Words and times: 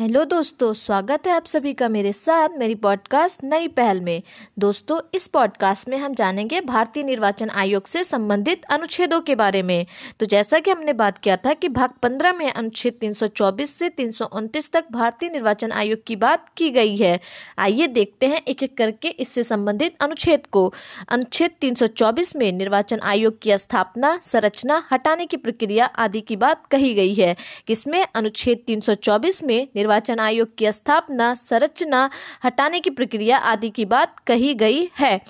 Hello 0.00 0.24
दोस्तों, 0.24 0.74
स्वागत 0.74 1.26
है 1.26 1.32
आप 1.32 1.46
सभी 1.46 1.72
का 1.72 1.88
मेरे 1.88 2.12
साथ 2.12 2.48
मेरी 2.56 2.74
पॉडकास्ट 2.74 3.44
नई 3.44 3.68
पहल 3.68 4.00
में। 4.00 4.22
दोस्तों, 4.58 5.00
इस 5.14 5.26
पॉडकास्ट 5.26 5.88
में 5.88 5.98
हम 5.98 6.14
जानेंगे 6.14 6.60
भारतीय 6.60 7.02
निर्वाचन 7.02 7.50
आयोग 7.50 7.86
से 7.86 8.04
संबंधित 8.04 8.64
अनुच्छेदों 8.64 9.20
के 9.20 9.34
बारे 9.34 9.62
में। 9.62 9.86
तो 10.20 10.26
जैसा 10.26 10.58
कि 10.58 10.70
हमने 10.70 10.92
बात 10.92 11.18
किया 11.18 11.36
था 11.36 11.52
कि 11.52 11.68
भाग 11.68 11.90
15 11.90 12.32
में 12.32 12.52
अनुच्छेद 12.52 12.94
324 12.94 13.74
से 13.74 13.88
तीन 13.88 14.10
सौ 14.10 14.24
उनतीस 14.24 14.72
तक 14.72 14.84
भारतीय 14.92 15.28
निर्वाचन 15.28 15.72
आयोग 15.72 15.98
की 16.06 16.16
बात 16.16 16.46
की 16.56 16.70
गई 16.70 16.96
है। 16.96 17.20
आइए 17.58 17.86
देखते 17.86 18.26
हैं 18.26 18.42
एक 18.48 18.62
एक 18.62 18.76
करके 18.76 19.08
इससे 19.08 19.42
संबंधित 19.42 19.94
अनुच्छेद 20.00 20.46
को। 20.46 20.74
अनुच्छेद 21.08 21.50
तीन 21.60 21.74
सौ 21.74 21.86
चौबीस 21.86 22.36
में 22.36 22.52
निर्वाचन 22.52 23.00
आयोग 23.00 23.38
की 23.38 23.58
स्थापना, 23.58 24.20
संरचना, 24.22 24.88
हटाने 24.92 25.26
की 25.26 25.36
प्रक्रिया 25.36 25.86
आदि 25.86 26.20
की 26.20 26.36
बात 26.36 26.66
कही 26.66 26.94
गई 26.94 27.14
है। 27.14 27.36
किसमें 27.66 28.06
अनुच्छेद 28.14 28.58
तीन 28.66 28.80
सौ 28.80 28.94
चौबीस 28.94 29.42
में 29.42 29.68
निर्वाचन 29.90 30.20
आयोग 30.20 30.48
की 30.58 30.70
स्थापना, 30.72 31.34
संरचना 31.34 32.10
हटाने 32.44 32.80
की 32.80 32.90
प्रक्रिया 32.90 33.38
आदि 33.38 33.70
की 33.70 33.84
बात 33.84 34.18
कही 34.26 34.54
गई 34.54 34.88
है। 34.98 35.20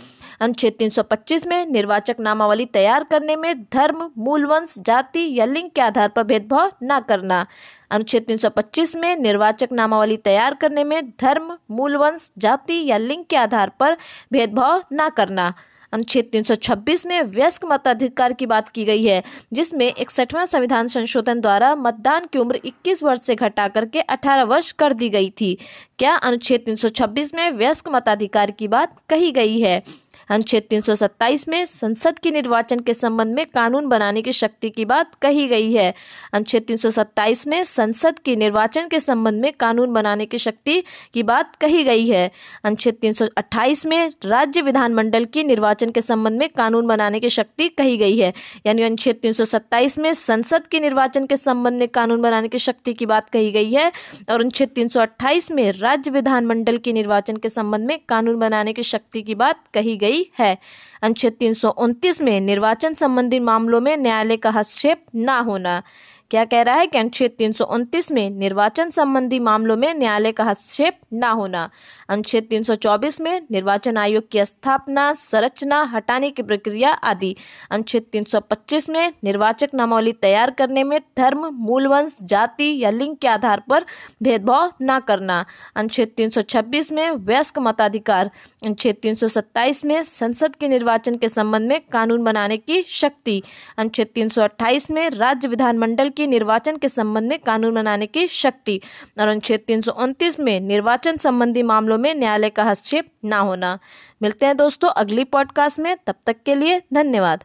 अनुच्छेद 0.40 0.74
325 0.78 1.46
में 1.46 1.66
निर्वाचक 1.66 2.16
नामावली 2.20 2.64
तैयार 2.66 3.04
करने 3.04 3.36
में 3.36 3.62
धर्म, 3.72 4.10
मूलवंश, 4.18 4.74
जाति 4.78 5.24
या 5.38 5.44
लिंग 5.44 5.68
के 5.74 5.80
आधार 5.80 6.08
पर 6.08 6.22
भेदभाव 6.22 6.72
न 6.82 7.00
करना। 7.08 7.46
अनुच्छेद 7.90 8.24
325 8.28 8.96
में 8.96 9.16
निर्वाचक 9.16 9.68
नामावली 9.72 10.16
तैयार 10.16 10.54
करने 10.54 10.84
में 10.84 11.10
धर्म, 11.20 11.56
मूलवंश, 11.70 12.30
जाति 12.38 12.84
या 12.86 12.96
लिंग 12.98 13.24
के 13.30 13.36
आधार 13.36 13.72
पर 13.80 13.96
भेदभाव 14.32 14.84
न 14.92 15.08
करना। 15.08 15.52
अनुच्छेद 15.92 16.30
326 16.34 17.06
में 17.06 17.22
वयस्क 17.22 17.64
मताधिकार 17.64 18.32
की 18.32 18.46
बात 18.46 18.68
की 18.68 18.84
गई 18.84 19.04
है, 19.04 19.22
जिसमें 19.52 19.92
इकसठवा 19.98 20.44
संविधान 20.44 20.86
संशोधन 20.86 21.40
द्वारा 21.40 21.74
मतदान 21.74 22.26
की 22.32 22.38
उम्र 22.38 22.60
21 22.64 23.02
वर्ष 23.02 23.20
से 23.20 23.34
घटा 23.34 23.68
करके 23.68 24.00
18 24.00 24.42
वर्ष 24.42 24.72
कर 24.72 24.92
दी 24.92 25.08
गई 25.08 25.30
थी। 25.30 25.58
क्या 25.98 26.14
अनुच्छेद 26.14 26.64
326 26.68 27.34
में 27.34 27.50
वयस्क 27.50 27.88
मताधिकार 27.88 28.50
की 28.50 28.68
बात 28.68 28.96
कही 29.08 29.32
गई 29.32 29.60
है? 29.60 29.82
अनुच्छेद 30.30 30.62
327 30.70 31.48
में 31.48 31.64
संसद 31.66 32.18
के 32.18 32.30
निर्वाचन 32.30 32.80
के 32.80 32.94
संबंध 32.94 33.34
में 33.34 33.46
कानून 33.46 33.86
बनाने 33.86 34.22
की 34.22 34.32
शक्ति 34.32 34.70
की 34.70 34.84
बात 34.84 35.14
कही 35.14 35.46
गई 35.48 35.72
है। 35.72 35.94
अनुच्छेद 36.32 36.62
327 36.62 37.46
में 37.46 37.62
संसद 37.64 38.18
के 38.18 38.36
निर्वाचन 38.36 38.88
के 38.88 39.00
संबंध 39.00 39.40
में 39.40 39.52
कानून 39.52 39.92
बनाने 39.92 40.26
की 40.26 40.38
शक्ति 40.38 40.82
की 41.14 41.22
बात 41.22 41.56
कही 41.56 41.82
गई 41.84 42.06
है। 42.06 42.30
अनुच्छेद 42.64 42.94
328 42.94 43.84
में 43.86 44.12
राज्य 44.24 44.62
विधानमंडल 44.62 45.24
की 45.24 45.44
निर्वाचन 45.44 45.90
के 45.90 46.00
संबंध 46.00 46.38
में 46.38 46.48
कानून 46.48 46.86
बनाने 46.86 47.20
की 47.20 47.30
शक्ति 47.30 47.68
कही 47.68 47.96
गई 47.96 48.16
है। 48.18 48.32
यानी 48.66 48.82
अनुच्छेद 48.82 49.16
तीन 49.16 49.32
सौ 49.32 49.44
सत्ताईस 49.44 49.98
में 49.98 50.12
संसद 50.12 50.66
के 50.66 50.80
निर्वाचन 50.80 51.26
के 51.26 51.36
संबंध 51.36 51.78
में 51.78 51.88
कानून 51.88 52.22
बनाने 52.22 52.48
की 52.48 52.58
शक्ति 52.58 52.92
की 52.92 53.06
बात 53.06 53.30
कही 53.30 53.50
गई 53.52 53.72
है 53.72 53.86
और 54.30 54.40
अनुच्छेद 54.40 54.68
तीन 54.68 54.88
सौ 54.88 55.00
अट्ठाईस 55.00 55.50
में 55.50 55.70
राज्य 55.72 56.10
विधानमंडल 56.10 56.78
के 56.78 56.92
निर्वाचन 56.92 57.36
के 57.36 57.48
संबंध 57.48 57.86
में 57.86 57.98
कानून 58.08 58.38
बनाने 58.38 58.72
की 58.72 58.82
शक्ति 58.82 59.22
की 59.22 59.34
बात 59.34 59.66
कही 59.74 59.96
गई 59.96 60.19
है। 60.38 60.58
अनुच्छेद 61.02 61.32
तीन 61.32 61.54
सौ 61.54 61.70
उनतीस 61.70 62.20
में 62.20 62.40
निर्वाचन 62.40 62.94
संबंधी 62.94 63.38
मामलों 63.38 63.80
में 63.80 63.96
न्यायालय 63.96 64.36
का 64.36 64.50
हस्तक्षेप 64.50 65.04
न 65.14 65.28
होना। 65.28 65.82
क्या 66.30 66.44
कह 66.44 66.62
रहा 66.62 66.74
है 66.74 66.86
कि 66.86 66.98
अनुच्छेद 66.98 67.30
तीन 67.30 67.52
सौ 67.52 67.64
उनतीस 67.64 68.12
में 68.12 68.30
निर्वाचन 68.30 68.90
संबंधी 68.90 69.38
मामलों 69.38 69.76
में 69.76 69.94
न्यायालय 69.94 70.32
का 70.32 70.44
हस्तक्षेप 70.44 70.98
न 71.12 71.24
होना, 71.24 71.70
अनुच्छेद 72.08 72.46
324 72.50 73.20
में 73.20 73.40
निर्वाचन 73.50 73.96
आयोग 73.96 74.28
की 74.28 74.44
स्थापना, 74.44 75.12
संरचना 75.12 75.82
हटाने 75.82 76.30
की 76.30 76.42
प्रक्रिया 76.42 76.90
आदि, 76.90 77.36
अनुच्छेद 77.70 78.02
325 78.12 78.88
में 78.90 79.12
निर्वाचक 79.24 79.70
नामावली 79.74 80.12
तैयार 80.12 80.50
करने 80.50 80.84
में 80.84 81.00
धर्म, 81.16 81.46
मूलवंश, 81.46 82.16
जाति 82.22 82.82
या 82.82 82.90
लिंग 82.90 83.16
के 83.16 83.28
आधार 83.28 83.62
पर 83.70 83.84
भेदभाव 84.22 84.72
न 84.82 84.98
करना, 84.98 85.44
अनुच्छेद 85.76 86.12
326 86.16 86.92
में 86.92 87.10
वयस्क 87.10 87.58
मताधिकार, 87.58 88.30
अनुच्छेद 88.64 88.96
तीन 89.02 89.14
सौ 89.14 89.28
सत्ताईस 89.28 89.84
में 89.84 90.02
संसद 90.02 90.56
के 90.56 90.68
निर्वाचन 90.68 91.14
के 91.14 91.28
संबंध 91.28 91.68
में 91.68 91.80
कानून 91.92 92.24
बनाने 92.24 92.56
की 92.56 92.82
शक्ति, 92.82 93.42
अनुच्छेद 93.78 94.08
तीन 94.14 94.28
सौ 94.28 94.42
अट्ठाईस 94.42 94.90
में 94.90 95.10
राज्य 95.10 95.48
विधानमंडल 95.48 96.08
की 96.20 96.26
निर्वाचन 96.26 96.76
के 96.76 96.88
संबंध 96.88 97.28
में 97.28 97.38
कानून 97.38 97.74
बनाने 97.74 98.06
की 98.06 98.26
शक्ति 98.28 98.80
और 99.20 99.28
अनुच्छेद 99.28 99.60
तीन 99.60 99.80
सौ 99.80 99.92
उनतीस 99.92 100.40
में 100.40 100.60
निर्वाचन 100.60 101.16
संबंधी 101.16 101.62
मामलों 101.62 101.98
में 101.98 102.14
न्यायालय 102.14 102.50
का 102.50 102.64
हस्तक्षेप 102.64 103.06
न 103.24 103.32
होना। 103.32 103.78
मिलते 104.22 104.46
हैं 104.46 104.56
दोस्तों 104.56 104.88
अगली 104.88 105.24
पॉडकास्ट 105.24 105.78
में। 105.78 105.96
तब 106.06 106.14
तक 106.26 106.36
के 106.46 106.54
लिए 106.54 106.80
धन्यवाद। 106.94 107.38